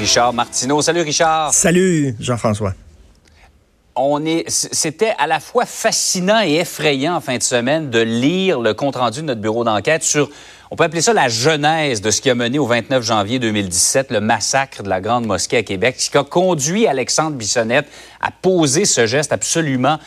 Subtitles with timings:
[0.00, 0.80] Richard Martineau.
[0.80, 1.52] Salut Richard.
[1.52, 2.72] Salut Jean-François.
[3.94, 8.60] On est, c'était à la fois fascinant et effrayant en fin de semaine de lire
[8.60, 10.30] le compte-rendu de notre bureau d'enquête sur,
[10.70, 14.10] on peut appeler ça la genèse de ce qui a mené au 29 janvier 2017
[14.10, 17.86] le massacre de la Grande Mosquée à Québec, ce qui a conduit Alexandre Bissonnette
[18.22, 19.98] à poser ce geste absolument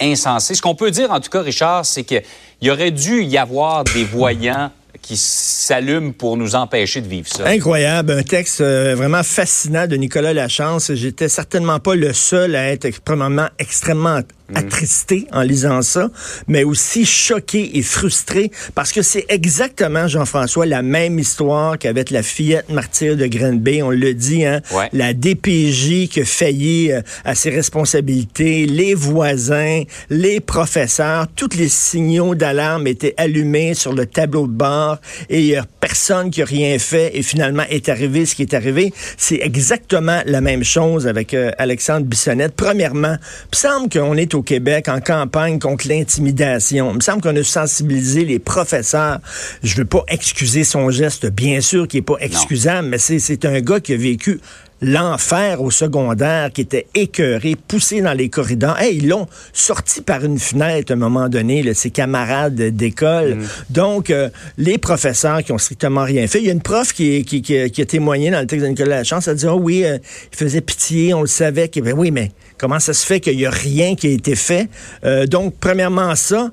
[0.00, 0.54] insensé.
[0.54, 2.22] Ce qu'on peut dire en tout cas, Richard, c'est qu'il
[2.62, 4.70] y aurait dû y avoir des voyants
[5.02, 7.46] qui s'allume pour nous empêcher de vivre ça.
[7.46, 10.94] Incroyable, un texte euh, vraiment fascinant de Nicolas Lachance.
[10.94, 14.20] J'étais certainement pas le seul à être extrêmement, extrêmement.
[14.54, 16.10] Attristé en lisant ça,
[16.46, 22.22] mais aussi choqué et frustré parce que c'est exactement, Jean-François, la même histoire qu'avec la
[22.22, 23.82] fillette martyre de Granby.
[23.82, 24.60] On le dit, hein?
[24.92, 31.68] La DPJ qui a failli euh, à ses responsabilités, les voisins, les professeurs, tous les
[31.68, 36.42] signaux d'alarme étaient allumés sur le tableau de bord et il y a personne qui
[36.42, 38.92] a rien fait et finalement est arrivé ce qui est arrivé.
[39.16, 42.54] C'est exactement la même chose avec euh, Alexandre Bissonnette.
[42.56, 43.16] Premièrement,
[43.52, 46.90] il semble qu'on est au Québec en campagne contre l'intimidation.
[46.90, 49.20] Il me semble qu'on a sensibilisé les professeurs.
[49.62, 53.60] Je veux pas excuser son geste, bien sûr, qui est pas excusable, mais c'est un
[53.60, 54.40] gars qui a vécu
[54.82, 58.78] l'enfer au secondaire, qui était écœuré, poussé dans les corridors.
[58.78, 63.36] Hey, ils l'ont sorti par une fenêtre à un moment donné, ses camarades d'école.
[63.36, 63.46] Mm.
[63.70, 66.40] Donc, euh, les professeurs qui ont strictement rien fait.
[66.40, 69.28] Il y a une prof qui, qui, a témoigné dans le texte de Nicolas Lachance,
[69.28, 69.98] elle dit, oh oui, euh,
[70.32, 71.70] il faisait pitié, on le savait.
[71.76, 74.68] Ben oui, mais comment ça se fait qu'il n'y a rien qui a été fait?
[75.04, 76.50] Euh, donc, premièrement, ça.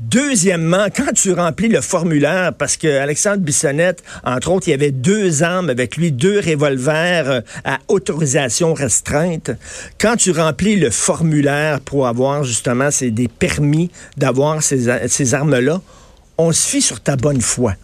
[0.00, 4.92] Deuxièmement, quand tu remplis le formulaire, parce que Alexandre Bissonnette, entre autres, il y avait
[4.92, 9.50] deux armes avec lui, deux revolvers euh, à autorisation restreinte.
[10.00, 15.82] Quand tu remplis le formulaire pour avoir justement des permis d'avoir ces, ces armes-là,
[16.38, 17.74] on se fie sur ta bonne foi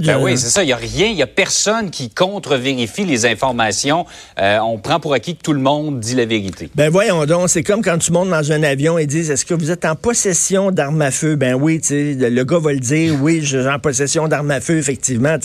[0.00, 0.62] ben oui, c'est ça.
[0.62, 4.06] Il n'y a rien, il n'y a personne qui contre-vérifie les informations.
[4.40, 6.70] Euh, on prend pour acquis que tout le monde dit la vérité.
[6.74, 9.54] Ben voyons donc, c'est comme quand tu montes dans un avion et disent est-ce que
[9.54, 11.36] vous êtes en possession d'armes à feu?
[11.36, 14.50] Ben oui, tu sais, le gars va le dire, oui, je suis en possession d'armes
[14.50, 15.36] à feu, effectivement.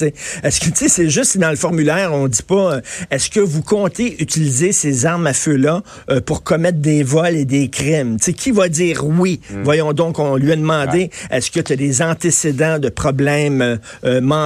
[0.43, 2.81] Est-ce que tu sais, c'est juste dans le formulaire, on dit pas euh,
[3.11, 7.45] est-ce que vous comptez utiliser ces armes à feu-là euh, pour commettre des vols et
[7.45, 8.17] des crimes?
[8.19, 9.39] sais, qui va dire oui?
[9.49, 9.63] Hmm.
[9.63, 14.36] Voyons donc, on lui a demandé est-ce que tu as des antécédents de problèmes mentaux,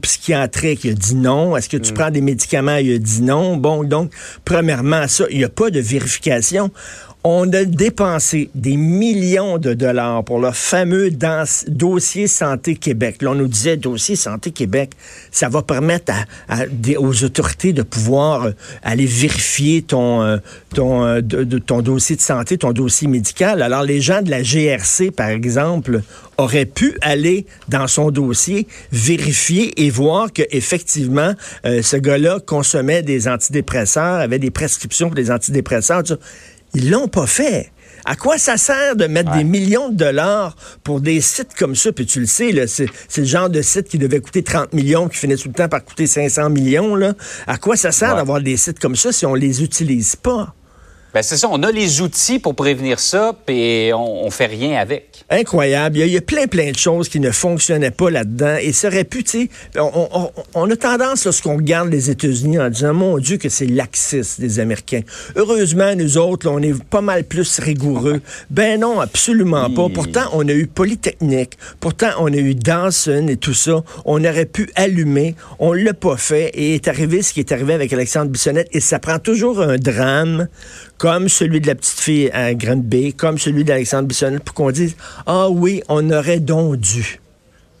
[0.00, 1.56] psychiatriques, il a dit non.
[1.56, 1.94] Est-ce que tu mm.
[1.94, 2.76] prends des médicaments?
[2.76, 3.56] Il a dit non.
[3.56, 4.12] Bon, donc,
[4.44, 6.70] premièrement, ça, il n'y a pas de vérification.
[7.30, 11.10] On a dépensé des millions de dollars pour le fameux
[11.68, 13.20] dossier Santé Québec.
[13.20, 14.92] Là, on nous disait, dossier Santé Québec,
[15.30, 16.10] ça va permettre
[16.96, 18.52] aux autorités de pouvoir euh,
[18.82, 20.38] aller vérifier ton, euh,
[20.78, 21.20] euh,
[21.66, 23.60] ton dossier de santé, ton dossier médical.
[23.60, 26.00] Alors, les gens de la GRC, par exemple,
[26.38, 31.34] auraient pu aller dans son dossier, vérifier et voir que effectivement
[31.64, 36.04] ce gars-là consommait des antidépresseurs, avait des prescriptions pour des antidépresseurs.
[36.74, 37.72] Ils l'ont pas fait.
[38.04, 41.92] À quoi ça sert de mettre des millions de dollars pour des sites comme ça?
[41.92, 45.18] Puis tu le sais, c'est le genre de site qui devait coûter 30 millions, qui
[45.18, 46.94] finit tout le temps par coûter 500 millions.
[46.94, 47.12] Là.
[47.46, 50.54] À quoi ça sert d'avoir des sites comme ça si on les utilise pas?
[51.14, 54.78] Ben c'est ça, on a les outils pour prévenir ça, puis on, on fait rien
[54.78, 55.24] avec.
[55.30, 55.98] Incroyable.
[55.98, 58.56] Il y, a, plein, plein de choses qui ne fonctionnaient pas là-dedans.
[58.60, 62.68] Et ça aurait pu, tu sais, on, on, a tendance, lorsqu'on regarde les États-Unis, en
[62.68, 65.00] disant, mon Dieu, que c'est laxiste des Américains.
[65.36, 68.20] Heureusement, nous autres, on est pas mal plus rigoureux.
[68.50, 69.88] ben non, absolument pas.
[69.92, 71.58] Pourtant, on a eu Polytechnique.
[71.80, 73.82] Pourtant, on a eu Dawson et tout ça.
[74.04, 75.34] On aurait pu allumer.
[75.58, 76.50] On l'a pas fait.
[76.54, 78.68] Et est arrivé ce qui est arrivé avec Alexandre Bissonnette.
[78.72, 80.48] Et ça prend toujours un drame
[80.98, 84.70] comme celui de la petite fille à Grande Bay, comme celui d'Alexandre Bissonnette, pour qu'on
[84.70, 87.20] dise Ah oui, on aurait donc dû.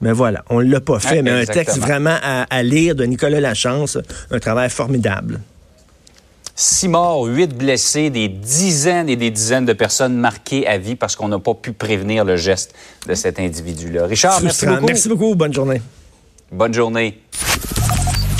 [0.00, 1.22] Mais voilà, on ne l'a pas fait.
[1.22, 3.98] mais un texte vraiment à, lire de Nicolas Lachance,
[4.30, 5.40] un travail formidable.
[6.54, 11.14] Six morts, huit blessés, des dizaines et des dizaines de personnes marquées à vie parce
[11.14, 12.74] qu'on n'a pas pu prévenir le geste
[13.06, 14.06] de cet individu-là.
[14.06, 14.86] Richard, merci beaucoup.
[14.86, 15.34] Merci beaucoup.
[15.34, 15.82] Bonne journée.
[16.50, 17.20] Bonne journée.